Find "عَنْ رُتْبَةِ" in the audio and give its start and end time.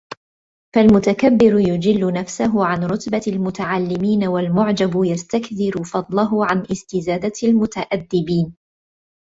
2.65-3.21